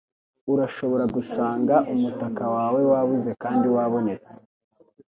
Urashobora 0.53 1.05
gusanga 1.15 1.75
umutaka 1.93 2.43
wawe 2.55 2.81
wabuze 2.91 3.31
kandi 3.43 3.65
wabonetse. 3.75 4.35